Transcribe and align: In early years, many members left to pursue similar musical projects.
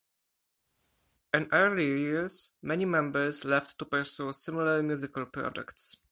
In 1.31 1.47
early 1.51 1.85
years, 1.85 2.53
many 2.63 2.85
members 2.85 3.45
left 3.45 3.77
to 3.77 3.85
pursue 3.85 4.33
similar 4.33 4.81
musical 4.81 5.27
projects. 5.27 5.95